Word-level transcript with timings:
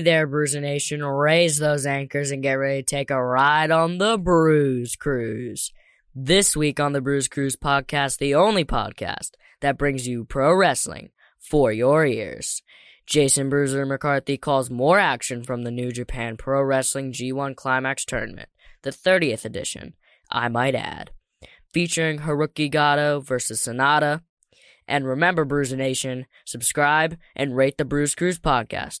There, 0.00 0.26
Bruiser 0.26 0.60
Nation. 0.60 1.04
Raise 1.04 1.58
those 1.58 1.86
anchors 1.86 2.30
and 2.30 2.42
get 2.42 2.52
ready 2.52 2.82
to 2.82 2.86
take 2.86 3.10
a 3.10 3.22
ride 3.22 3.70
on 3.70 3.98
the 3.98 4.18
Bruise 4.18 4.96
Cruise. 4.96 5.72
This 6.14 6.56
week 6.56 6.78
on 6.78 6.92
the 6.92 7.00
Bruise 7.00 7.26
Cruise 7.26 7.56
podcast, 7.56 8.18
the 8.18 8.34
only 8.34 8.64
podcast 8.64 9.30
that 9.60 9.78
brings 9.78 10.06
you 10.06 10.24
pro 10.24 10.54
wrestling 10.54 11.10
for 11.38 11.72
your 11.72 12.06
ears. 12.06 12.62
Jason 13.06 13.48
Bruiser 13.48 13.86
McCarthy 13.86 14.36
calls 14.36 14.70
more 14.70 14.98
action 14.98 15.42
from 15.42 15.62
the 15.62 15.70
New 15.70 15.90
Japan 15.90 16.36
Pro 16.36 16.62
Wrestling 16.62 17.12
G1 17.12 17.56
Climax 17.56 18.04
Tournament, 18.04 18.48
the 18.82 18.90
30th 18.90 19.44
edition, 19.44 19.94
I 20.30 20.48
might 20.48 20.74
add, 20.74 21.10
featuring 21.72 22.20
Haruki 22.20 22.70
Gato 22.70 23.20
versus 23.20 23.60
Sanada. 23.60 24.22
And 24.86 25.06
remember, 25.06 25.44
Bruiser 25.44 25.76
Nation, 25.76 26.26
subscribe 26.44 27.16
and 27.34 27.56
rate 27.56 27.78
the 27.78 27.84
Bruise 27.84 28.14
Cruise 28.14 28.38
podcast 28.38 29.00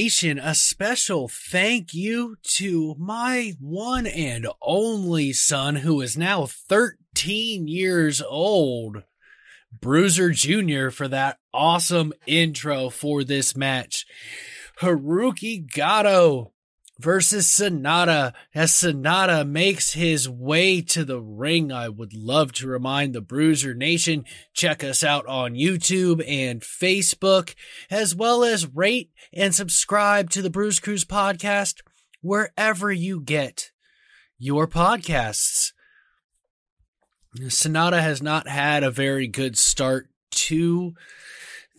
Nation? 0.00 0.38
A 0.38 0.54
special 0.54 1.28
thank 1.28 1.92
you 1.92 2.36
to 2.54 2.94
my 2.98 3.52
one 3.60 4.06
and 4.06 4.46
only 4.62 5.34
son, 5.34 5.76
who 5.76 6.00
is 6.00 6.16
now 6.16 6.46
13 6.46 7.68
years 7.68 8.22
old, 8.22 9.02
Bruiser 9.78 10.30
Jr., 10.30 10.88
for 10.88 11.06
that 11.08 11.36
awesome 11.52 12.14
intro 12.26 12.88
for 12.88 13.24
this 13.24 13.54
match. 13.54 14.06
Haruki 14.80 15.70
Gato 15.70 16.54
versus 17.00 17.46
Sanada 17.46 18.32
as 18.54 18.72
Sanada 18.72 19.48
makes 19.48 19.94
his 19.94 20.28
way 20.28 20.80
to 20.82 21.04
the 21.04 21.20
ring. 21.20 21.72
I 21.72 21.88
would 21.88 22.12
love 22.12 22.52
to 22.54 22.68
remind 22.68 23.14
the 23.14 23.20
Bruiser 23.20 23.74
Nation, 23.74 24.24
check 24.52 24.84
us 24.84 25.02
out 25.02 25.26
on 25.26 25.54
YouTube 25.54 26.22
and 26.26 26.60
Facebook, 26.60 27.54
as 27.90 28.14
well 28.14 28.44
as 28.44 28.74
rate 28.74 29.10
and 29.32 29.54
subscribe 29.54 30.30
to 30.30 30.42
the 30.42 30.50
Bruise 30.50 30.80
Cruise 30.80 31.04
podcast 31.04 31.80
wherever 32.20 32.92
you 32.92 33.20
get 33.20 33.70
your 34.38 34.66
podcasts. 34.66 35.72
Sanada 37.36 38.00
has 38.00 38.22
not 38.22 38.48
had 38.48 38.82
a 38.82 38.90
very 38.90 39.28
good 39.28 39.56
start 39.56 40.08
to 40.30 40.94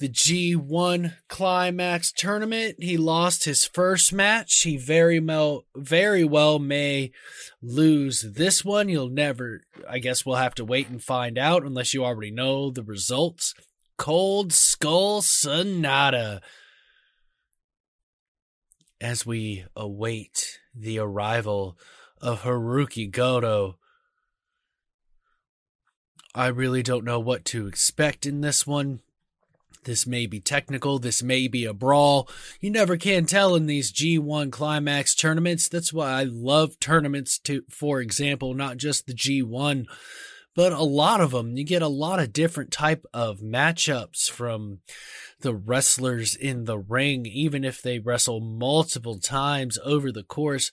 the 0.02 0.10
G1 0.10 1.14
Climax 1.30 2.12
tournament. 2.12 2.78
He 2.80 2.98
lost 2.98 3.46
his 3.46 3.66
first 3.66 4.12
match. 4.12 4.64
He 4.64 4.76
very 4.76 5.20
well, 5.20 5.66
very 5.76 6.24
well 6.24 6.58
may 6.58 7.12
lose 7.62 8.22
this 8.22 8.66
one. 8.66 8.90
You'll 8.90 9.10
never, 9.10 9.62
I 9.88 10.00
guess 10.00 10.26
we'll 10.26 10.38
have 10.38 10.56
to 10.56 10.66
wait 10.66 10.90
and 10.90 11.02
find 11.02 11.38
out 11.38 11.64
unless 11.64 11.94
you 11.94 12.04
already 12.04 12.32
know 12.32 12.72
the 12.72 12.82
results. 12.84 13.54
Cold 13.98 14.52
Skull 14.52 15.22
Sanada. 15.22 16.42
As 19.00 19.24
we 19.24 19.66
await 19.76 20.60
the 20.74 20.98
arrival 20.98 21.78
of 22.20 22.42
Haruki 22.42 23.10
Goto. 23.10 23.78
I 26.34 26.48
really 26.48 26.82
don't 26.82 27.06
know 27.06 27.20
what 27.20 27.46
to 27.46 27.68
expect 27.68 28.26
in 28.26 28.42
this 28.42 28.66
one. 28.66 29.02
This 29.84 30.06
may 30.06 30.28
be 30.28 30.40
technical. 30.40 31.00
This 31.00 31.24
may 31.24 31.48
be 31.48 31.66
a 31.66 31.74
brawl. 31.74 32.30
You 32.60 32.70
never 32.70 32.98
can 32.98 33.26
tell 33.26 33.56
in 33.56 33.66
these 33.66 33.92
G1 33.92 34.52
climax 34.52 35.16
tournaments. 35.16 35.68
That's 35.68 35.92
why 35.92 36.12
I 36.12 36.24
love 36.24 36.80
tournaments 36.80 37.40
to, 37.40 37.64
for 37.70 38.00
example, 38.00 38.54
not 38.54 38.78
just 38.78 39.08
the 39.08 39.14
G1, 39.14 39.86
but 40.56 40.72
a 40.72 40.84
lot 40.84 41.20
of 41.20 41.32
them. 41.32 41.58
You 41.58 41.64
get 41.64 41.82
a 41.82 41.88
lot 41.88 42.20
of 42.20 42.34
different 42.34 42.72
type 42.72 43.06
of 43.14 43.40
matchups 43.40 44.30
from 44.30 44.80
the 45.40 45.56
wrestlers 45.56 46.36
in 46.36 46.66
the 46.66 46.78
ring, 46.78 47.26
even 47.26 47.64
if 47.64 47.82
they 47.82 47.98
wrestle 47.98 48.40
multiple 48.40 49.20
times 49.20 49.80
over 49.84 50.12
the 50.12 50.24
course 50.24 50.72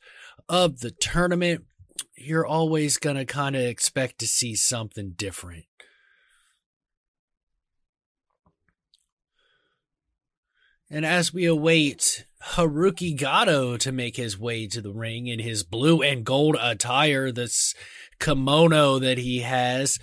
of 0.48 0.80
the 0.80 0.90
tournament. 0.90 1.64
You're 2.14 2.46
always 2.46 2.98
going 2.98 3.16
to 3.16 3.24
kind 3.24 3.56
of 3.56 3.62
expect 3.62 4.18
to 4.18 4.26
see 4.26 4.54
something 4.54 5.14
different. 5.16 5.64
And 10.90 11.04
as 11.04 11.34
we 11.34 11.44
await 11.44 12.24
Haruki 12.54 13.14
Gato 13.14 13.76
to 13.76 13.92
make 13.92 14.16
his 14.16 14.38
way 14.38 14.66
to 14.68 14.80
the 14.80 14.92
ring 14.92 15.26
in 15.26 15.38
his 15.38 15.62
blue 15.62 16.00
and 16.00 16.24
gold 16.24 16.56
attire, 16.58 17.30
this 17.30 17.74
kimono 18.18 18.98
that 18.98 19.18
he 19.18 19.40
has, 19.40 19.98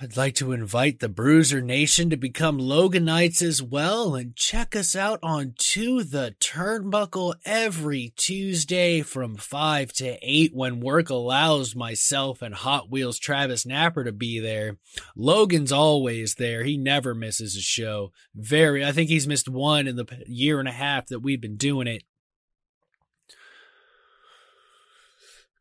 I'd 0.00 0.16
like 0.16 0.36
to 0.36 0.52
invite 0.52 1.00
the 1.00 1.08
Bruiser 1.08 1.60
Nation 1.60 2.08
to 2.10 2.16
become 2.16 2.60
Loganites 2.60 3.42
as 3.42 3.60
well 3.60 4.14
and 4.14 4.36
check 4.36 4.76
us 4.76 4.94
out 4.94 5.18
on 5.24 5.54
To 5.58 6.04
the 6.04 6.36
Turnbuckle 6.38 7.34
every 7.44 8.12
Tuesday 8.14 9.02
from 9.02 9.34
5 9.34 9.92
to 9.94 10.16
8 10.22 10.54
when 10.54 10.78
work 10.78 11.10
allows 11.10 11.74
myself 11.74 12.42
and 12.42 12.54
Hot 12.54 12.88
Wheels 12.88 13.18
Travis 13.18 13.66
Napper 13.66 14.04
to 14.04 14.12
be 14.12 14.38
there. 14.38 14.76
Logan's 15.16 15.72
always 15.72 16.36
there. 16.36 16.62
He 16.62 16.76
never 16.76 17.12
misses 17.12 17.56
a 17.56 17.60
show. 17.60 18.12
Very, 18.36 18.84
I 18.84 18.92
think 18.92 19.08
he's 19.08 19.26
missed 19.26 19.48
one 19.48 19.88
in 19.88 19.96
the 19.96 20.06
year 20.28 20.60
and 20.60 20.68
a 20.68 20.72
half 20.72 21.08
that 21.08 21.24
we've 21.24 21.40
been 21.40 21.56
doing 21.56 21.88
it. 21.88 22.04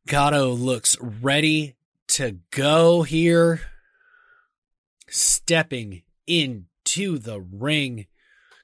Gato 0.06 0.52
looks 0.52 0.96
ready 1.02 1.76
to 2.10 2.38
go 2.52 3.02
here 3.02 3.62
stepping 5.10 6.04
into 6.26 7.18
the 7.18 7.40
ring, 7.40 8.08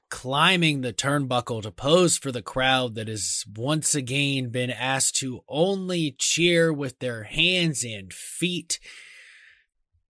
climbing 0.10 0.82
the 0.82 0.94
turnbuckle 0.94 1.62
to 1.62 1.72
pose 1.72 2.18
for 2.18 2.32
the 2.32 2.42
crowd 2.42 2.96
that 2.96 3.08
has 3.08 3.46
once 3.56 3.96
again 3.96 4.50
been 4.50 4.70
asked 4.70 5.16
to 5.16 5.44
only 5.48 6.16
cheer 6.18 6.72
with 6.72 7.00
their 7.00 7.24
hands 7.24 7.84
and 7.84 8.14
feet 8.14 8.80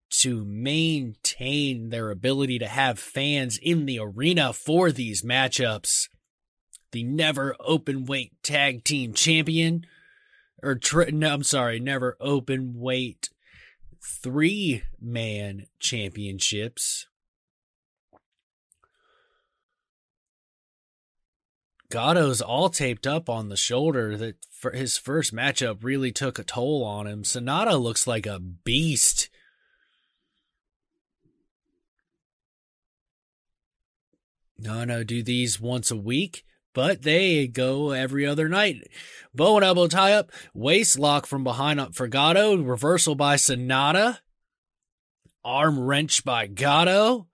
to 0.09 0.45
maintain 0.45 1.89
their 1.89 2.11
ability 2.11 2.59
to 2.59 2.67
have 2.67 2.99
fans 2.99 3.57
in 3.57 3.85
the 3.85 3.99
arena 3.99 4.53
for 4.53 4.91
these 4.91 5.23
matchups. 5.23 6.07
The 6.91 7.03
never 7.03 7.55
open 7.59 8.05
weight 8.05 8.33
tag 8.43 8.83
team 8.83 9.13
champion, 9.13 9.87
or 10.61 10.75
tri- 10.75 11.09
no, 11.11 11.33
I'm 11.33 11.43
sorry, 11.43 11.79
never 11.79 12.15
open 12.19 12.73
weight 12.75 13.29
three 14.03 14.83
man 14.99 15.67
championships. 15.79 17.07
Gato's 21.89 22.41
all 22.41 22.69
taped 22.69 23.05
up 23.05 23.29
on 23.29 23.49
the 23.49 23.55
shoulder 23.55 24.17
that 24.17 24.37
for 24.51 24.71
his 24.71 24.97
first 24.97 25.33
matchup 25.33 25.83
really 25.83 26.11
took 26.11 26.39
a 26.39 26.43
toll 26.43 26.83
on 26.83 27.05
him. 27.05 27.23
Sanada 27.23 27.79
looks 27.79 28.07
like 28.07 28.25
a 28.25 28.39
beast. 28.39 29.29
No, 34.57 34.83
no, 34.85 35.03
do 35.03 35.21
these 35.21 35.61
once 35.61 35.91
a 35.91 35.95
week 35.95 36.45
but 36.73 37.03
they 37.03 37.47
go 37.47 37.91
every 37.91 38.25
other 38.25 38.49
night. 38.49 38.87
Bow 39.33 39.55
and 39.55 39.65
elbow 39.65 39.87
tie 39.87 40.13
up, 40.13 40.31
waist 40.53 40.99
lock 40.99 41.25
from 41.25 41.43
behind 41.43 41.79
up 41.79 41.95
for 41.95 42.07
Gato, 42.07 42.57
reversal 42.57 43.15
by 43.15 43.35
Sanada, 43.35 44.19
arm 45.43 45.79
wrench 45.79 46.23
by 46.23 46.47
Gato, 46.47 47.27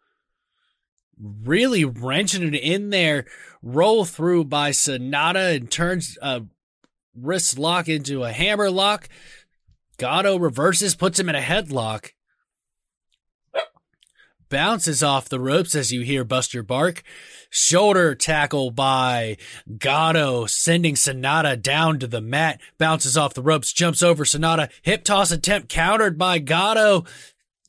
really 1.20 1.84
wrenching 1.84 2.54
it 2.54 2.56
in 2.56 2.90
there, 2.90 3.26
roll 3.62 4.06
through 4.06 4.46
by 4.46 4.72
Sanada 4.72 5.56
and 5.56 5.70
turns 5.70 6.18
a 6.22 6.44
wrist 7.16 7.60
lock 7.60 7.90
into 7.90 8.24
a 8.24 8.32
hammer 8.32 8.72
lock. 8.72 9.10
Gato 9.98 10.38
reverses, 10.38 10.96
puts 10.96 11.20
him 11.20 11.28
in 11.28 11.36
a 11.36 11.42
headlock 11.42 12.12
bounces 14.50 15.02
off 15.02 15.30
the 15.30 15.40
ropes 15.40 15.76
as 15.76 15.92
you 15.92 16.02
hear 16.02 16.24
Buster 16.24 16.64
bark. 16.64 17.04
Shoulder 17.50 18.14
tackle 18.16 18.72
by 18.72 19.38
Gato, 19.78 20.46
sending 20.46 20.96
Sanada 20.96 21.60
down 21.60 22.00
to 22.00 22.08
the 22.08 22.22
mat. 22.22 22.62
Bounces 22.78 23.18
off 23.18 23.34
the 23.34 23.42
ropes, 23.42 23.74
jumps 23.74 24.04
over 24.04 24.24
Sanada, 24.24 24.70
Hip 24.84 25.04
toss 25.04 25.32
attempt 25.32 25.70
countered 25.70 26.18
by 26.18 26.40
Gato. 26.40 27.06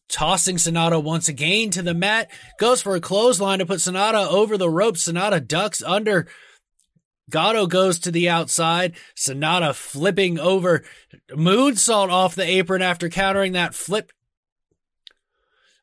tossing 0.09 0.57
Sanada 0.57 1.03
once 1.03 1.29
again 1.29 1.71
to 1.71 1.83
the 1.83 1.95
mat, 1.95 2.31
goes 2.59 2.83
for 2.83 2.95
a 2.95 3.01
clothesline 3.01 3.61
to 3.61 3.67
put 3.67 3.79
Sanada 3.79 4.27
over 4.27 4.59
the 4.59 4.69
ropes. 4.69 5.09
Sanada 5.09 5.47
ducks 5.47 5.83
under. 5.83 6.27
Gato 7.31 7.67
goes 7.67 7.99
to 8.01 8.11
the 8.11 8.29
outside. 8.29 8.95
Sanada 9.17 9.75
flipping 9.75 10.39
over. 10.39 10.83
Moonsault 11.31 12.11
off 12.11 12.35
the 12.35 12.45
apron 12.45 12.83
after 12.83 13.09
countering 13.09 13.53
that 13.53 13.75
flip. 13.75 14.11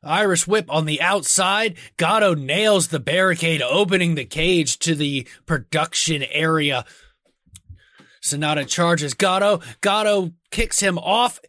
Irish 0.02 0.46
whip 0.46 0.66
on 0.68 0.84
the 0.86 1.00
outside. 1.00 1.76
Gato 1.96 2.34
nails 2.34 2.88
the 2.88 3.00
barricade, 3.00 3.62
opening 3.62 4.14
the 4.14 4.24
cage 4.24 4.78
to 4.80 4.94
the 4.94 5.26
production 5.46 6.22
area. 6.24 6.84
Sanada 8.22 8.66
charges 8.66 9.14
Gato. 9.14 9.60
Gato 9.80 10.32
kicks 10.50 10.80
him 10.80 10.98
off 10.98 11.40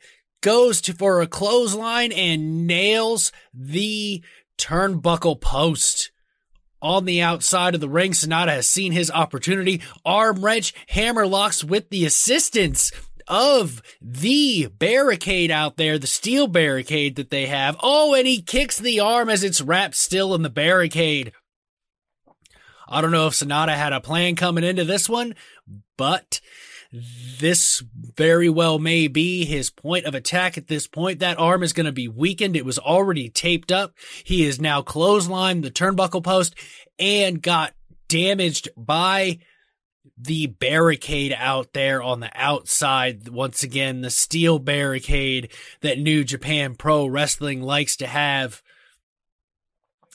goes 0.42 0.82
to 0.82 0.94
for 0.94 1.22
a 1.22 1.28
clothesline 1.28 2.12
and 2.12 2.66
nails 2.66 3.32
the 3.54 4.24
turnbuckle 4.58 5.40
post. 5.40 6.12
On 6.82 7.04
the 7.04 7.22
outside 7.22 7.76
of 7.76 7.82
the 7.82 7.90
ring, 7.90 8.14
Sanada 8.14 8.50
has 8.50 8.68
seen 8.68 8.94
his 8.94 9.12
opportunity. 9.12 9.82
Arm 10.06 10.44
wrench, 10.44 10.74
hammer 10.88 11.28
locks 11.28 11.62
with 11.62 11.90
the 11.90 12.06
assistance 12.06 12.92
of 13.30 13.82
the 14.02 14.68
barricade 14.68 15.52
out 15.52 15.78
there, 15.78 15.98
the 15.98 16.08
steel 16.08 16.48
barricade 16.48 17.16
that 17.16 17.30
they 17.30 17.46
have. 17.46 17.78
Oh, 17.82 18.16
and 18.16 18.28
he 18.28 18.42
kicks 18.42 18.78
the 18.78 19.00
arm 19.00 19.30
as 19.30 19.44
it's 19.44 19.62
wrapped 19.62 19.96
still 19.96 20.34
in 20.34 20.42
the 20.42 20.50
barricade. 20.50 21.32
I 22.88 23.02
don't 23.02 23.12
know 23.12 23.28
if 23.28 23.34
Sanada 23.34 23.76
had 23.76 23.94
a 23.94 24.02
plan 24.02 24.36
coming 24.36 24.64
into 24.64 24.84
this 24.84 25.08
one, 25.08 25.36
but 25.96 26.42
this 27.40 27.84
very 28.16 28.50
well 28.50 28.80
may 28.80 29.08
be 29.08 29.46
his 29.46 29.70
point 29.70 30.06
of 30.06 30.16
attack 30.16 30.58
at 30.58 30.68
this 30.68 30.88
point. 30.88 31.20
That 31.20 31.38
arm 31.38 31.62
is 31.62 31.72
going 31.74 31.86
to 31.86 31.92
be 31.92 32.08
weakened. 32.08 32.56
It 32.56 32.66
was 32.66 32.80
already 32.80 33.30
taped 33.30 33.72
up. 33.72 33.94
He 34.24 34.44
is 34.44 34.60
now 34.60 34.82
clotheslined 34.82 35.62
the 35.62 35.70
turnbuckle 35.70 36.24
post 36.24 36.56
and 36.98 37.44
got 37.44 37.76
damaged 38.08 38.70
by 38.76 39.38
the 40.18 40.48
barricade 40.48 41.34
out 41.38 41.74
there 41.74 42.02
on 42.02 42.20
the 42.20 42.32
outside. 42.34 43.30
Once 43.30 43.64
again, 43.64 44.02
the 44.02 44.10
steel 44.10 44.60
barricade 44.60 45.52
that 45.82 46.00
New 46.00 46.24
Japan 46.24 46.76
Pro 46.76 47.06
Wrestling 47.06 47.62
likes 47.62 47.96
to 47.98 48.08
have. 48.08 48.62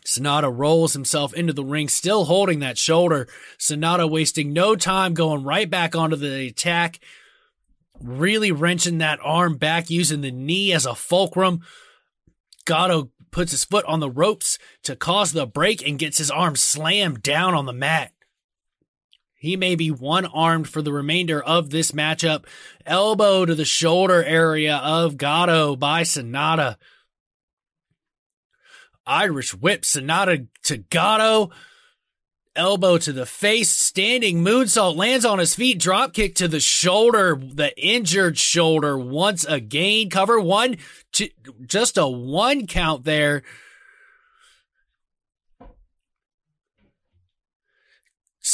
Sanada 0.06 0.52
rolls 0.54 0.92
himself 0.92 1.32
into 1.32 1.52
the 1.52 1.64
ring, 1.64 1.88
still 1.88 2.26
holding 2.26 2.58
that 2.60 2.76
shoulder. 2.76 3.26
Sanada 3.58 4.08
wasting 4.08 4.52
no 4.52 4.76
time 4.76 5.14
going 5.14 5.44
right 5.44 5.68
back 5.68 5.96
onto 5.96 6.16
the 6.16 6.48
attack, 6.48 7.00
really 8.00 8.52
wrenching 8.52 8.98
that 8.98 9.18
arm 9.22 9.56
back 9.56 9.88
using 9.88 10.20
the 10.20 10.30
knee 10.30 10.72
as 10.72 10.84
a 10.84 10.94
fulcrum. 10.94 11.60
Gato 12.66 13.10
puts 13.30 13.50
his 13.50 13.64
foot 13.64 13.84
on 13.86 14.00
the 14.00 14.10
ropes 14.10 14.58
to 14.84 14.94
cause 14.94 15.32
the 15.32 15.46
break 15.46 15.86
and 15.86 15.98
gets 15.98 16.18
his 16.18 16.30
arm 16.30 16.54
slammed 16.54 17.22
down 17.22 17.52
on 17.52 17.66
the 17.66 17.72
mat. 17.72 18.12
He 19.44 19.56
may 19.56 19.74
be 19.74 19.90
one 19.90 20.24
armed 20.24 20.68
for 20.68 20.80
the 20.80 20.92
remainder 20.92 21.42
of 21.42 21.68
this 21.68 21.92
matchup. 21.92 22.46
Elbow 22.86 23.44
to 23.44 23.54
the 23.54 23.66
shoulder 23.66 24.24
area 24.24 24.76
of 24.78 25.18
Gato 25.18 25.76
by 25.76 26.00
Sanada. 26.00 26.76
Irish 29.06 29.52
whip, 29.52 29.82
Sanada 29.82 30.46
to 30.62 30.78
Gato, 30.78 31.50
elbow 32.56 32.96
to 32.96 33.12
the 33.12 33.26
face, 33.26 33.70
standing 33.70 34.42
moonsault, 34.42 34.96
lands 34.96 35.26
on 35.26 35.38
his 35.38 35.54
feet, 35.54 35.78
drop 35.78 36.14
kick 36.14 36.34
to 36.36 36.48
the 36.48 36.60
shoulder, 36.60 37.38
the 37.38 37.78
injured 37.78 38.38
shoulder 38.38 38.96
once 38.96 39.44
again. 39.44 40.08
Cover 40.08 40.40
one, 40.40 40.78
just 41.66 41.98
a 41.98 42.08
one 42.08 42.66
count 42.66 43.04
there. 43.04 43.42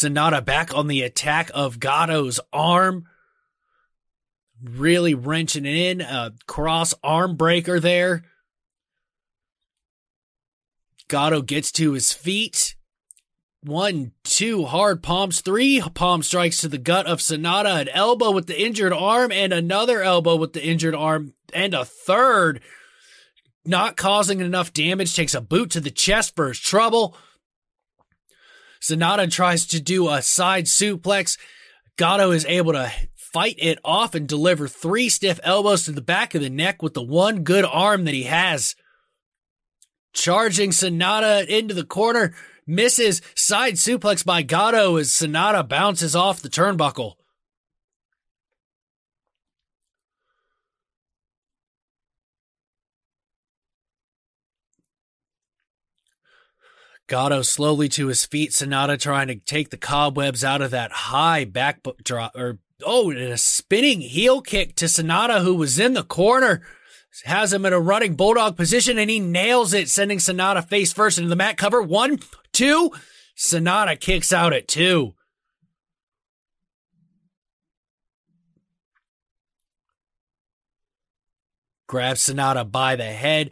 Sanada 0.00 0.44
back 0.44 0.74
on 0.74 0.86
the 0.86 1.02
attack 1.02 1.50
of 1.54 1.78
Gato's 1.78 2.40
arm. 2.52 3.06
Really 4.62 5.14
wrenching 5.14 5.66
in 5.66 6.00
a 6.00 6.32
cross 6.46 6.94
arm 7.02 7.36
breaker 7.36 7.80
there. 7.80 8.24
Gato 11.08 11.42
gets 11.42 11.72
to 11.72 11.92
his 11.92 12.12
feet. 12.12 12.76
One, 13.62 14.12
two 14.24 14.64
hard 14.64 15.02
palms, 15.02 15.42
three 15.42 15.82
palm 15.94 16.22
strikes 16.22 16.62
to 16.62 16.68
the 16.68 16.78
gut 16.78 17.06
of 17.06 17.18
Sanada, 17.18 17.82
an 17.82 17.88
elbow 17.90 18.30
with 18.30 18.46
the 18.46 18.58
injured 18.58 18.94
arm, 18.94 19.30
and 19.30 19.52
another 19.52 20.02
elbow 20.02 20.36
with 20.36 20.54
the 20.54 20.64
injured 20.64 20.94
arm, 20.94 21.34
and 21.52 21.74
a 21.74 21.84
third. 21.84 22.62
Not 23.66 23.98
causing 23.98 24.40
enough 24.40 24.72
damage, 24.72 25.14
takes 25.14 25.34
a 25.34 25.42
boot 25.42 25.70
to 25.72 25.80
the 25.80 25.90
chest 25.90 26.34
for 26.34 26.48
his 26.48 26.58
trouble. 26.58 27.14
Sanada 28.80 29.30
tries 29.30 29.66
to 29.66 29.80
do 29.80 30.08
a 30.08 30.22
side 30.22 30.64
suplex. 30.64 31.38
Gato 31.96 32.30
is 32.30 32.46
able 32.46 32.72
to 32.72 32.90
fight 33.14 33.56
it 33.58 33.78
off 33.84 34.14
and 34.14 34.26
deliver 34.26 34.66
three 34.66 35.08
stiff 35.08 35.38
elbows 35.42 35.84
to 35.84 35.92
the 35.92 36.00
back 36.00 36.34
of 36.34 36.40
the 36.40 36.50
neck 36.50 36.82
with 36.82 36.94
the 36.94 37.02
one 37.02 37.42
good 37.44 37.64
arm 37.64 38.04
that 38.04 38.14
he 38.14 38.24
has. 38.24 38.74
Charging 40.12 40.70
Sanada 40.70 41.46
into 41.46 41.74
the 41.74 41.84
corner, 41.84 42.34
misses 42.66 43.20
side 43.34 43.74
suplex 43.74 44.24
by 44.24 44.42
Gato 44.42 44.96
as 44.96 45.08
Sanada 45.10 45.68
bounces 45.68 46.16
off 46.16 46.42
the 46.42 46.48
turnbuckle. 46.48 47.14
Gato 57.10 57.42
slowly 57.42 57.88
to 57.90 58.06
his 58.06 58.24
feet. 58.24 58.52
Sanada 58.52 58.98
trying 58.98 59.26
to 59.26 59.34
take 59.34 59.70
the 59.70 59.76
cobwebs 59.76 60.44
out 60.44 60.62
of 60.62 60.70
that 60.70 60.92
high 60.92 61.44
back 61.44 61.80
drop 62.04 62.36
or 62.36 62.60
oh, 62.86 63.10
and 63.10 63.18
a 63.18 63.36
spinning 63.36 64.00
heel 64.00 64.40
kick 64.40 64.76
to 64.76 64.84
Sanada 64.84 65.42
who 65.42 65.56
was 65.56 65.78
in 65.78 65.94
the 65.94 66.04
corner 66.04 66.62
has 67.24 67.52
him 67.52 67.66
in 67.66 67.72
a 67.72 67.80
running 67.80 68.14
bulldog 68.14 68.56
position 68.56 68.96
and 68.96 69.10
he 69.10 69.18
nails 69.18 69.74
it, 69.74 69.88
sending 69.88 70.18
Sanada 70.18 70.66
face 70.66 70.92
first 70.92 71.18
into 71.18 71.28
the 71.28 71.36
mat 71.36 71.56
cover. 71.56 71.82
One, 71.82 72.20
two. 72.52 72.92
Sanada 73.36 73.98
kicks 73.98 74.32
out 74.32 74.52
at 74.52 74.68
two. 74.68 75.14
Grabs 81.88 82.20
Sanada 82.20 82.70
by 82.70 82.94
the 82.94 83.02
head, 83.02 83.50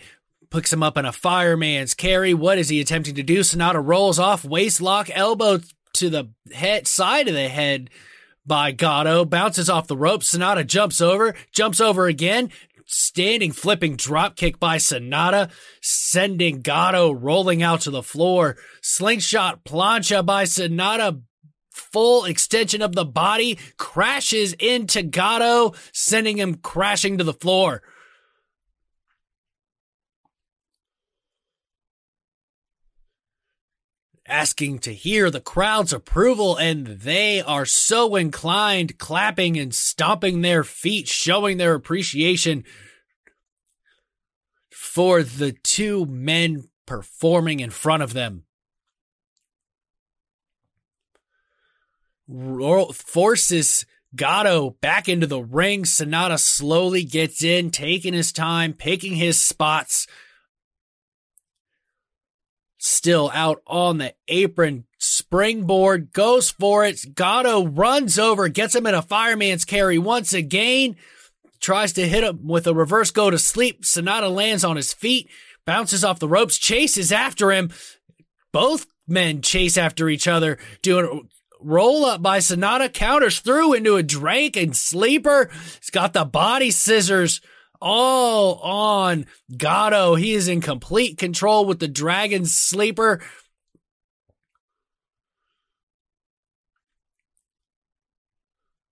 picks 0.51 0.73
him 0.73 0.83
up 0.83 0.97
in 0.97 1.05
a 1.05 1.13
fireman's 1.13 1.95
carry. 1.95 2.35
What 2.35 2.59
is 2.59 2.69
he 2.69 2.81
attempting 2.81 3.15
to 3.17 3.23
do? 3.23 3.41
Sanada 3.41 3.85
rolls 3.85 4.19
off, 4.19 4.45
waist 4.45 4.81
lock, 4.81 5.11
elbow 5.13 5.61
to 5.95 6.11
the 6.11 6.31
head, 6.53 6.87
side 6.87 7.29
of 7.29 7.35
the 7.35 7.49
head 7.49 7.91
by 8.47 8.73
Gato, 8.73 9.25
bounces 9.25 9.69
off 9.69 9.87
the 9.87 9.97
rope. 9.97 10.23
Sanada 10.23 10.67
jumps 10.67 11.01
over, 11.01 11.35
jumps 11.53 11.81
over 11.81 12.07
again, 12.07 12.51
standing 12.87 13.53
flipping 13.53 13.97
drop 13.97 14.37
kick 14.37 14.59
by 14.59 14.79
Sanada, 14.79 15.51
sending 15.83 16.63
Gato 16.63 17.13
rolling 17.13 17.63
out 17.63 17.83
to 17.83 17.91
the 17.91 18.03
floor. 18.03 18.57
Slingshot 18.81 19.65
plancha 19.65 20.25
by 20.25 20.45
Sanada, 20.45 21.21
full 21.71 22.25
extension 22.25 22.81
of 22.81 22.95
the 22.95 23.05
body, 23.05 23.59
crashes 23.77 24.55
into 24.55 25.03
Gato, 25.03 25.75
sending 25.93 26.39
him 26.39 26.55
crashing 26.55 27.19
to 27.19 27.25
the 27.25 27.35
floor. 27.35 27.83
Asking 34.29 34.79
to 34.81 34.93
hear 34.95 35.31
the 35.31 35.41
crowd's 35.41 35.93
approval, 35.93 36.57
and 36.57 36.87
they 36.87 37.41
are 37.41 37.65
so 37.65 38.15
inclined, 38.15 38.99
clapping 38.99 39.59
and 39.59 39.75
stomping 39.75 40.43
their 40.43 40.63
feet, 40.63 41.09
showing 41.09 41.57
their 41.57 41.75
appreciation 41.75 42.65
for 44.71 45.23
the 45.23 45.53
two 45.53 46.07
men 46.07 46.69
performing 46.87 47.61
in 47.61 47.71
front 47.71 48.03
of 48.03 48.13
them. 48.13 48.45
Forces 52.93 53.87
Gato 54.15 54.71
back 54.81 55.09
into 55.09 55.27
the 55.27 55.41
ring. 55.41 55.85
Sanada 55.85 56.39
slowly 56.39 57.05
gets 57.05 57.43
in, 57.43 57.71
taking 57.71 58.15
his 58.15 58.33
time, 58.33 58.73
picking 58.73 59.15
his 59.15 59.41
spots 59.41 60.07
still 62.79 63.31
out 63.35 63.61
on 63.67 63.99
the 63.99 64.15
apron. 64.29 64.85
Springboard 64.99 66.13
goes 66.13 66.51
for 66.51 66.85
it. 66.85 67.15
Gato 67.15 67.67
runs 67.67 68.19
over, 68.19 68.49
gets 68.49 68.75
him 68.75 68.87
in 68.87 68.95
a 68.95 69.03
fireman's 69.03 69.65
carry 69.65 69.99
once 69.99 70.33
again. 70.33 70.97
Tries 71.61 71.93
to 71.95 72.09
hit 72.09 72.25
him 72.25 72.47
with 72.47 72.67
a 72.67 72.75
reverse 72.75 73.11
go 73.11 73.31
to 73.31 73.39
sleep. 73.39 73.83
Sanada 73.83 74.33
lands 74.33 74.65
on 74.65 74.77
his 74.77 74.93
feet, 74.93 75.29
bounces 75.67 76.05
off 76.05 76.21
the 76.21 76.29
ropes, 76.29 76.57
chases 76.57 77.13
after 77.13 77.51
him. 77.51 77.71
Both 78.53 78.87
men 79.07 79.43
chase 79.43 79.77
after 79.77 80.09
each 80.09 80.29
other, 80.29 80.59
doing 80.83 81.29
roll 81.61 82.05
up 82.05 82.23
by 82.23 82.39
Sanada, 82.39 82.93
counters 82.93 83.41
through 83.41 83.75
into 83.75 83.97
a 83.97 84.03
Dragon 84.03 84.73
Sleeper. 84.73 85.51
He's 85.81 85.91
got 85.91 86.13
the 86.13 86.25
body 86.25 86.71
scissors 86.71 87.41
all 87.81 88.57
on 88.61 89.27
Gato. 89.57 90.15
He 90.15 90.35
is 90.35 90.49
in 90.49 90.61
complete 90.61 91.19
control 91.19 91.65
with 91.65 91.79
the 91.79 91.89
Dragon 91.89 92.45
Sleeper. 92.45 93.21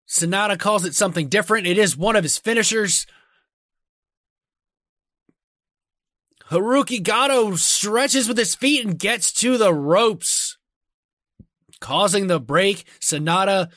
Sanada 0.09 0.59
calls 0.59 0.85
it 0.85 0.95
something 0.95 1.29
different. 1.29 1.67
It 1.67 1.79
is 1.79 1.97
one 1.97 2.17
of 2.17 2.23
his 2.23 2.39
finishers. 2.39 3.07
Haruki 6.51 7.03
Gato 7.03 7.57
stretches 7.57 8.29
with 8.29 8.39
his 8.39 8.55
feet 8.55 8.85
and 8.87 8.99
gets 8.99 9.33
to 9.33 9.59
the 9.59 9.75
ropes, 9.75 10.57
causing 11.81 12.29
the 12.29 12.39
break. 12.39 12.85
Sanada 13.01 13.71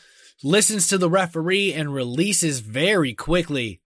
listens 0.43 0.87
to 0.87 0.97
the 0.97 1.09
referee 1.09 1.73
and 1.73 1.93
releases 1.93 2.59
very 2.59 3.13
quickly. 3.13 3.81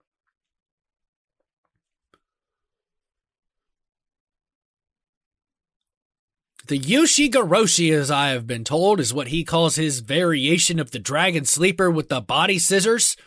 The 6.67 6.79
Ushigoroshi, 6.79 7.93
as 7.93 8.09
I 8.09 8.29
have 8.29 8.47
been 8.47 8.63
told, 8.63 9.01
is 9.01 9.13
what 9.13 9.27
he 9.27 9.43
calls 9.43 9.75
his 9.75 9.99
variation 9.99 10.79
of 10.79 10.91
the 10.91 10.99
Dragon 10.99 11.43
Sleeper 11.43 11.91
with 11.91 12.07
the 12.07 12.21
body 12.21 12.57
scissors. 12.57 13.17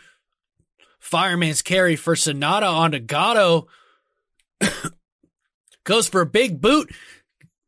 Fireman's 0.99 1.61
carry 1.61 1.97
for 1.97 2.14
Sanada 2.14 2.71
on 2.71 2.93
Gato. 3.07 3.69
Goes 5.85 6.09
for 6.09 6.23
a 6.23 6.26
big 6.26 6.62
boot. 6.62 6.90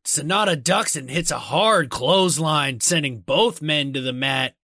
Sanada 0.03 0.61
ducks 0.61 0.95
and 0.95 1.07
hits 1.07 1.29
a 1.29 1.37
hard 1.37 1.91
clothesline, 1.91 2.79
sending 2.79 3.19
both 3.19 3.61
men 3.61 3.93
to 3.93 4.01
the 4.01 4.13
mat. 4.13 4.55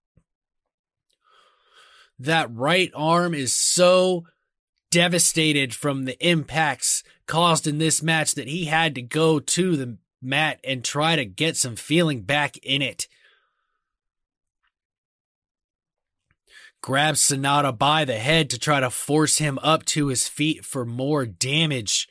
That 2.17 2.49
right 2.51 2.91
arm 2.95 3.35
is 3.35 3.53
so 3.53 4.25
devastated 4.89 5.75
from 5.75 6.05
the 6.05 6.17
impacts 6.25 7.03
caused 7.27 7.67
in 7.67 7.77
this 7.77 8.01
match 8.01 8.33
that 8.33 8.47
he 8.47 8.65
had 8.65 8.95
to 8.95 9.01
go 9.03 9.39
to 9.39 9.75
the 9.75 9.97
mat 10.25 10.59
and 10.63 10.83
try 10.83 11.15
to 11.15 11.25
get 11.25 11.55
some 11.55 11.75
feeling 11.75 12.21
back 12.21 12.57
in 12.57 12.81
it. 12.81 13.07
Grabs 16.81 17.21
Sanada 17.21 17.75
by 17.75 18.05
the 18.05 18.19
head 18.19 18.49
to 18.51 18.59
try 18.59 18.79
to 18.79 18.89
force 18.89 19.37
him 19.37 19.57
up 19.63 19.85
to 19.85 20.07
his 20.07 20.27
feet 20.27 20.63
for 20.63 20.85
more 20.85 21.25
damage. 21.25 22.07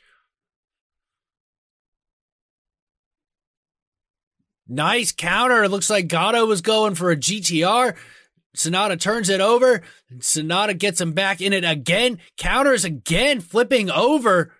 Nice 4.67 5.11
counter. 5.11 5.63
It 5.63 5.69
looks 5.69 5.89
like 5.89 6.07
Gato 6.07 6.45
was 6.45 6.61
going 6.61 6.95
for 6.95 7.11
a 7.11 7.15
GTR. 7.15 7.95
Sanada 8.57 8.99
turns 8.99 9.29
it 9.29 9.41
over. 9.41 9.81
Sanada 10.17 10.77
gets 10.77 10.99
him 10.99 11.13
back 11.13 11.39
in 11.39 11.53
it 11.53 11.63
again. 11.63 12.19
Counters 12.37 12.83
again, 12.83 13.41
flipping 13.41 13.91
over 13.91 14.53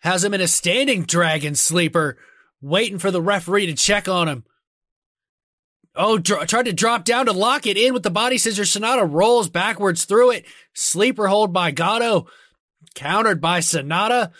has 0.00 0.24
him 0.24 0.34
in 0.34 0.40
a 0.40 0.48
standing 0.48 1.02
dragon 1.02 1.54
sleeper, 1.54 2.18
waiting 2.60 2.98
for 2.98 3.10
the 3.10 3.22
referee 3.22 3.66
to 3.66 3.74
check 3.74 4.08
on 4.08 4.28
him. 4.28 4.44
Oh, 5.94 6.18
dr- 6.18 6.46
tried 6.46 6.66
to 6.66 6.72
drop 6.72 7.04
down 7.04 7.26
to 7.26 7.32
lock 7.32 7.66
it 7.66 7.76
in 7.76 7.92
with 7.92 8.02
the 8.02 8.10
body 8.10 8.38
scissor. 8.38 8.62
Sanada 8.62 9.08
rolls 9.10 9.48
backwards 9.48 10.04
through 10.04 10.30
it. 10.32 10.44
Sleeper 10.72 11.28
hold 11.28 11.52
by 11.52 11.70
Gato, 11.72 12.26
countered 12.94 13.40
by 13.40 13.60
Sanada. 13.60 14.32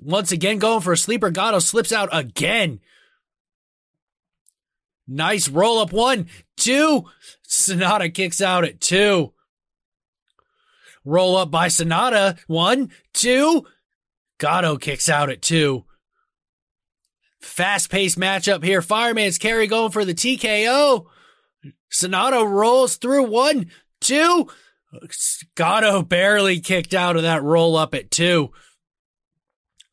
Once 0.00 0.32
again, 0.32 0.58
going 0.58 0.82
for 0.82 0.92
a 0.92 0.96
sleeper. 0.96 1.30
Gato 1.30 1.58
slips 1.58 1.92
out 1.92 2.10
again. 2.12 2.80
Nice 5.08 5.48
roll 5.48 5.78
up 5.78 5.92
one, 5.92 6.28
two. 6.56 7.04
Sanada 7.48 8.12
kicks 8.12 8.42
out 8.42 8.64
at 8.64 8.80
two. 8.80 9.32
Roll 11.04 11.36
up 11.36 11.50
by 11.50 11.68
Sanada. 11.68 12.38
One, 12.48 12.90
two. 13.14 13.64
Gato 14.38 14.76
kicks 14.76 15.08
out 15.08 15.30
at 15.30 15.42
two. 15.42 15.84
Fast 17.40 17.90
paced 17.90 18.18
matchup 18.18 18.64
here. 18.64 18.82
Fireman's 18.82 19.38
carry 19.38 19.66
going 19.66 19.92
for 19.92 20.04
the 20.04 20.14
TKO. 20.14 21.06
Sanada 21.92 22.48
rolls 22.48 22.96
through 22.96 23.24
one, 23.24 23.70
two. 24.00 24.48
Gato 25.54 26.02
barely 26.02 26.60
kicked 26.60 26.94
out 26.94 27.16
of 27.16 27.22
that 27.22 27.42
roll 27.42 27.76
up 27.76 27.94
at 27.94 28.10
two. 28.10 28.50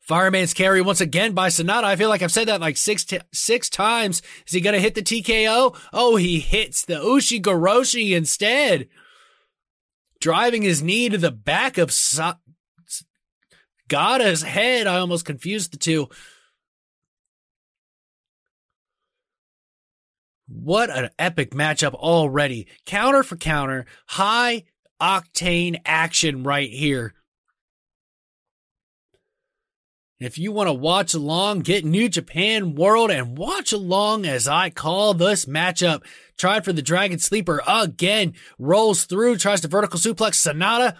Fireman's 0.00 0.52
carry 0.52 0.82
once 0.82 1.00
again 1.00 1.32
by 1.32 1.48
Sanada. 1.48 1.84
I 1.84 1.96
feel 1.96 2.10
like 2.10 2.20
I've 2.20 2.32
said 2.32 2.48
that 2.48 2.60
like 2.60 2.76
six 2.76 3.04
t- 3.04 3.20
six 3.32 3.70
times. 3.70 4.20
Is 4.46 4.52
he 4.52 4.60
gonna 4.60 4.78
hit 4.78 4.94
the 4.94 5.02
TKO? 5.02 5.74
Oh, 5.94 6.16
he 6.16 6.40
hits 6.40 6.84
the 6.84 6.96
Ushigoroshi 6.96 8.14
instead, 8.14 8.88
driving 10.20 10.60
his 10.60 10.82
knee 10.82 11.08
to 11.08 11.16
the 11.16 11.30
back 11.30 11.78
of 11.78 11.90
Gato's 13.88 14.42
head. 14.42 14.86
I 14.86 14.98
almost 14.98 15.24
confused 15.24 15.72
the 15.72 15.78
two. 15.78 16.08
What 20.46 20.90
an 20.90 21.10
epic 21.18 21.50
matchup 21.52 21.94
already. 21.94 22.68
Counter 22.86 23.22
for 23.22 23.36
counter, 23.36 23.86
high 24.06 24.64
octane 25.00 25.80
action 25.84 26.42
right 26.42 26.70
here. 26.70 27.14
If 30.20 30.38
you 30.38 30.52
want 30.52 30.68
to 30.68 30.72
watch 30.72 31.12
along, 31.12 31.60
get 31.60 31.84
New 31.84 32.08
Japan 32.08 32.76
World 32.76 33.10
and 33.10 33.36
watch 33.36 33.72
along 33.72 34.26
as 34.26 34.46
I 34.46 34.70
call 34.70 35.12
this 35.12 35.44
matchup. 35.44 36.02
Tried 36.38 36.64
for 36.64 36.72
the 36.72 36.82
Dragon 36.82 37.18
Sleeper 37.18 37.62
again, 37.66 38.34
rolls 38.58 39.04
through, 39.04 39.36
tries 39.36 39.60
to 39.62 39.68
vertical 39.68 39.98
suplex 39.98 40.36
Sanada. 40.36 40.96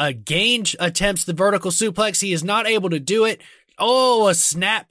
Again 0.00 0.64
attempts 0.78 1.24
the 1.24 1.34
vertical 1.34 1.70
suplex. 1.70 2.22
He 2.22 2.32
is 2.32 2.42
not 2.42 2.66
able 2.66 2.88
to 2.88 2.98
do 2.98 3.26
it. 3.26 3.42
Oh, 3.78 4.28
a 4.28 4.34
snap 4.34 4.90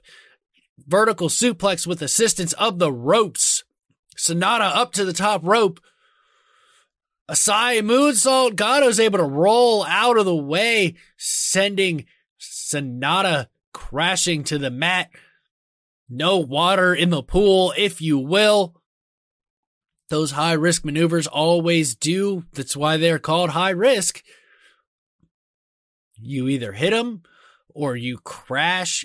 vertical 0.86 1.28
suplex 1.28 1.84
with 1.84 2.00
assistance 2.00 2.52
of 2.52 2.78
the 2.78 2.92
ropes. 2.92 3.64
Sanada 4.16 4.70
up 4.72 4.92
to 4.92 5.04
the 5.04 5.12
top 5.12 5.40
rope. 5.42 5.80
Asai 7.28 7.80
moonsault. 7.80 8.54
Gato's 8.54 9.00
able 9.00 9.18
to 9.18 9.24
roll 9.24 9.82
out 9.82 10.16
of 10.16 10.26
the 10.26 10.36
way, 10.36 10.94
sending 11.16 12.06
Sanada 12.40 13.48
crashing 13.72 14.44
to 14.44 14.58
the 14.58 14.70
mat. 14.70 15.10
No 16.08 16.38
water 16.38 16.94
in 16.94 17.10
the 17.10 17.24
pool, 17.24 17.74
if 17.76 18.00
you 18.00 18.16
will. 18.16 18.80
Those 20.08 20.30
high 20.30 20.52
risk 20.52 20.84
maneuvers 20.84 21.26
always 21.26 21.96
do. 21.96 22.44
That's 22.52 22.76
why 22.76 22.96
they're 22.96 23.18
called 23.18 23.50
high 23.50 23.70
risk. 23.70 24.22
You 26.20 26.48
either 26.48 26.72
hit 26.72 26.92
him 26.92 27.22
or 27.68 27.96
you 27.96 28.18
crash 28.18 29.04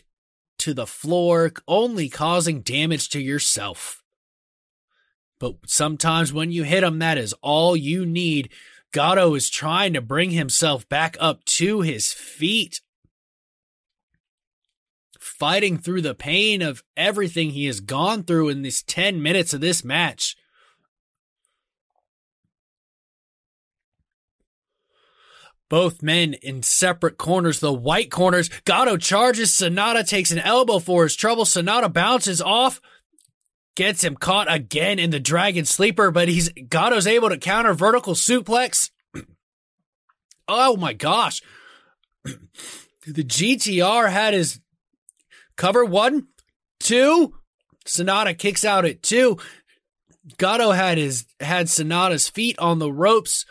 to 0.60 0.74
the 0.74 0.88
floor, 0.88 1.52
only 1.68 2.10
causing 2.10 2.62
damage 2.62 3.10
to 3.10 3.20
yourself. 3.20 4.04
But 5.40 5.56
sometimes 5.68 6.32
when 6.32 6.52
you 6.52 6.64
hit 6.64 6.84
him, 6.84 7.00
that 7.00 7.18
is 7.18 7.34
all 7.42 7.76
you 7.76 8.06
need. 8.06 8.50
Gato 8.92 9.36
is 9.36 9.50
trying 9.50 9.94
to 9.94 10.02
bring 10.02 10.32
himself 10.32 10.88
back 10.88 11.18
up 11.20 11.44
to 11.46 11.82
his 11.82 12.14
feet, 12.14 12.80
fighting 15.20 15.78
through 15.78 16.02
the 16.02 16.16
pain 16.16 16.62
of 16.62 16.84
everything 16.96 17.50
he 17.50 17.66
has 17.66 17.82
gone 17.82 18.24
through 18.24 18.48
in 18.50 18.62
these 18.62 18.82
10 18.84 19.22
minutes 19.22 19.54
of 19.54 19.60
this 19.60 19.84
match. 19.84 20.38
Both 25.70 26.04
men 26.04 26.36
in 26.36 26.62
separate 26.62 27.18
corners, 27.18 27.60
the 27.60 27.74
white 27.74 28.12
corners. 28.12 28.50
Gato 28.66 28.98
charges. 28.98 29.52
Sanada 29.52 30.08
takes 30.08 30.32
an 30.32 30.40
elbow 30.40 30.80
for 30.80 31.04
his 31.04 31.16
trouble. 31.16 31.44
Sanada 31.44 31.92
bounces 31.92 32.42
off, 32.42 32.80
gets 33.76 34.04
him 34.04 34.16
caught 34.16 34.52
again 34.52 35.00
in 35.00 35.10
the 35.10 35.20
dragon 35.20 35.66
sleeper, 35.66 36.12
but 36.12 36.28
he's 36.28 36.50
Gato's 36.50 37.08
able 37.08 37.30
to 37.30 37.38
counter 37.38 37.74
vertical 37.74 38.14
suplex. 38.14 38.92
oh 40.48 40.78
my 40.78 40.94
gosh. 40.94 41.42
the 42.24 43.24
GTR 43.24 44.12
had 44.12 44.36
his 44.36 44.60
cover 45.58 45.84
one, 45.84 46.28
two. 46.80 47.34
Sanada 47.88 48.38
kicks 48.38 48.64
out 48.64 48.86
at 48.86 49.02
two. 49.02 49.38
Gato 50.38 50.72
had 50.72 50.98
his 50.98 51.26
had 51.40 51.68
Sanada's 51.68 52.30
feet 52.30 52.58
on 52.60 52.80
the 52.80 52.92
ropes 52.92 53.46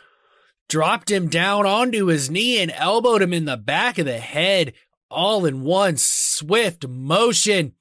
dropped 0.75 1.09
him 1.09 1.29
down 1.29 1.65
onto 1.65 2.07
his 2.07 2.29
knee 2.29 2.61
and 2.61 2.73
elbowed 2.73 3.23
him 3.23 3.33
in 3.33 3.45
the 3.45 3.57
back 3.57 3.97
of 3.97 4.07
the 4.07 4.19
head 4.19 4.73
all 5.09 5.47
in 5.47 5.63
one 5.63 5.97
swift 5.97 6.85
motion. 6.89 7.75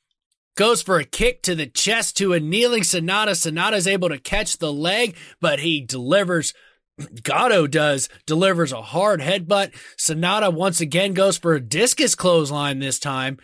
Goes 0.56 0.84
for 0.84 1.00
a 1.00 1.04
kick 1.04 1.42
to 1.42 1.56
the 1.56 1.66
chest 1.66 2.18
to 2.18 2.34
a 2.34 2.40
kneeling 2.40 2.84
Sanada. 2.84 3.32
Sanada's 3.32 3.88
able 3.88 4.10
to 4.10 4.20
catch 4.20 4.60
the 4.60 4.72
leg, 4.72 5.16
but 5.42 5.62
he 5.62 5.82
delivers. 5.82 6.54
Gato 7.24 7.66
does, 7.66 8.10
delivers 8.28 8.72
a 8.72 8.84
hard 8.84 9.22
headbutt. 9.22 9.74
Sanada 9.98 10.54
once 10.54 10.80
again 10.80 11.16
goes 11.16 11.40
for 11.40 11.56
a 11.56 11.60
discus 11.60 12.14
clothesline 12.14 12.78
this 12.78 13.00
time. 13.00 13.40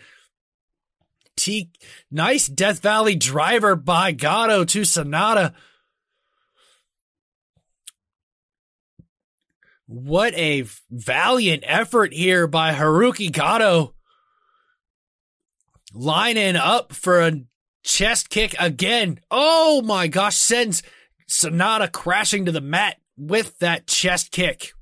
T- 1.36 1.72
nice 2.08 2.46
Death 2.46 2.82
Valley 2.82 3.16
driver 3.16 3.74
by 3.74 4.12
Gato 4.12 4.62
to 4.66 4.82
Sanada. 4.82 5.54
What 9.92 10.34
a 10.34 10.66
valiant 10.88 11.64
effort 11.66 12.12
here 12.12 12.46
by 12.46 12.72
Haruki 12.74 13.32
Gato. 13.32 13.96
Lining 15.92 16.54
up 16.54 16.92
for 16.92 17.20
a 17.20 17.40
chest 17.82 18.30
kick 18.30 18.54
again. 18.60 19.18
Oh 19.32 19.82
my 19.82 20.06
gosh, 20.06 20.36
sends 20.36 20.84
Sanada 21.28 21.90
crashing 21.90 22.44
to 22.44 22.52
the 22.52 22.60
mat 22.60 22.98
with 23.16 23.58
that 23.58 23.88
chest 23.88 24.30
kick. 24.30 24.74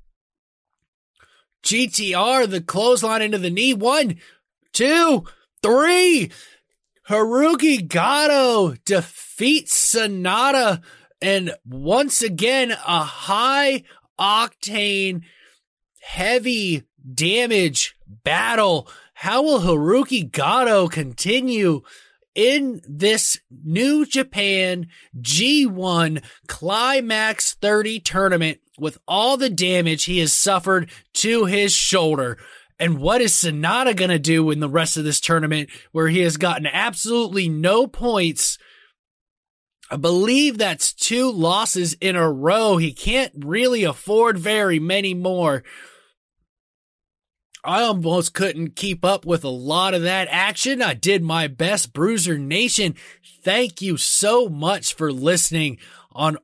GTR, 1.63 2.47
the 2.47 2.61
clothesline 2.61 3.23
into 3.23 3.39
the 3.39 3.49
knee. 3.49 3.73
One, 3.73 4.19
two, 4.73 5.23
three. 5.63 6.29
Haruki 7.09 7.87
Gato 7.87 8.75
defeats 8.85 9.95
Sanada. 9.95 10.83
And 11.19 11.55
once 11.65 12.21
again, 12.21 12.69
a 12.69 13.03
high 13.03 13.83
octane, 14.19 15.23
heavy 16.01 16.83
damage 17.13 17.95
battle. 18.07 18.87
How 19.13 19.41
will 19.43 19.59
Haruki 19.59 20.29
Gato 20.29 20.87
continue 20.87 21.81
in 22.35 22.81
this 22.87 23.39
New 23.63 24.05
Japan 24.05 24.87
G1 25.19 26.23
Climax 26.47 27.53
30 27.55 27.99
tournament 27.99 28.59
with 28.77 28.97
all 29.07 29.37
the 29.37 29.49
damage 29.49 30.05
he 30.05 30.19
has 30.19 30.33
suffered 30.33 30.89
to 31.15 31.45
his 31.45 31.73
shoulder? 31.73 32.37
And 32.79 32.99
what 32.99 33.21
is 33.21 33.33
Sanada 33.33 33.93
going 33.93 34.09
to 34.09 34.19
do 34.19 34.51
in 34.51 34.61
the 34.61 34.69
rest 34.69 34.95
of 34.95 35.03
this 35.03 35.19
tournament 35.19 35.69
where 35.91 36.07
he 36.07 36.19
has 36.19 36.37
gotten 36.37 36.65
absolutely 36.65 37.49
no 37.49 37.87
points? 37.87 38.57
I 39.91 39.97
believe 39.97 40.57
that's 40.57 40.93
two 40.93 41.31
losses 41.31 41.93
in 41.99 42.15
a 42.15 42.31
row. 42.31 42.77
He 42.77 42.93
can't 42.93 43.33
really 43.37 43.83
afford 43.83 44.37
very 44.37 44.79
many 44.79 45.13
more. 45.13 45.63
I 47.63 47.81
almost 47.81 48.33
couldn't 48.33 48.75
keep 48.75 49.03
up 49.03 49.25
with 49.25 49.43
a 49.43 49.49
lot 49.49 49.93
of 49.93 50.03
that 50.03 50.27
action. 50.31 50.81
I 50.81 50.93
did 50.93 51.23
my 51.23 51.47
best. 51.47 51.91
Bruiser 51.91 52.37
Nation, 52.37 52.95
thank 53.43 53.81
you 53.81 53.97
so 53.97 54.47
much 54.47 54.93
for 54.93 55.11
listening 55.11 55.77
on 56.11 56.37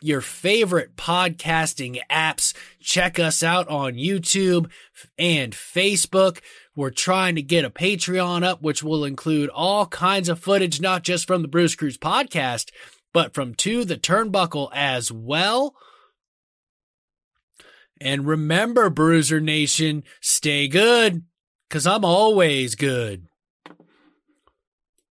your 0.00 0.20
favorite 0.20 0.96
podcasting 0.96 1.98
apps. 2.10 2.54
Check 2.80 3.18
us 3.18 3.42
out 3.42 3.68
on 3.68 3.94
YouTube 3.94 4.70
and 5.18 5.52
Facebook. 5.52 6.40
We're 6.74 6.90
trying 6.90 7.34
to 7.34 7.42
get 7.42 7.64
a 7.66 7.70
Patreon 7.70 8.42
up, 8.42 8.62
which 8.62 8.82
will 8.82 9.04
include 9.04 9.50
all 9.50 9.86
kinds 9.86 10.28
of 10.28 10.40
footage, 10.40 10.80
not 10.80 11.02
just 11.02 11.26
from 11.26 11.42
the 11.42 11.48
Bruise 11.48 11.74
Cruise 11.74 11.98
podcast, 11.98 12.70
but 13.12 13.34
from 13.34 13.54
To 13.56 13.84
the 13.84 13.96
Turnbuckle 13.96 14.70
as 14.72 15.10
well. 15.12 15.74
And 18.00 18.26
remember, 18.26 18.90
Bruiser 18.90 19.40
Nation, 19.40 20.02
stay 20.20 20.66
good, 20.66 21.22
cause 21.70 21.86
I'm 21.86 22.04
always 22.04 22.74
good. 22.74 23.28